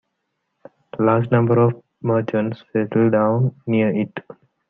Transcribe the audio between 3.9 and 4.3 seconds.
it.